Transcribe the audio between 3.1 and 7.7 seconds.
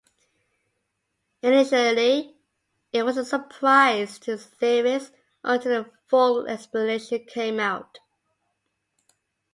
a surprise to theorists, until the full explanation came